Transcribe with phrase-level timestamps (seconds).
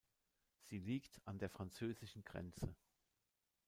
[0.63, 2.75] Sie liegt an der französischen Grenze.